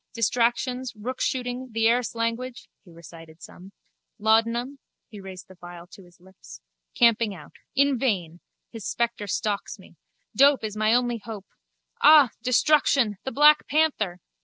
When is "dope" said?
10.35-10.63